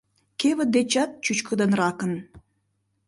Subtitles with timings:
[0.39, 2.13] Кевыт дечат чӱчкыдынракын.